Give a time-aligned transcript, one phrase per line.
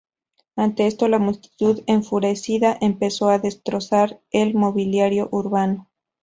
[0.55, 5.91] Ante esto, la multitud, enfurecida, empezó a destrozar el mobiliario urbano.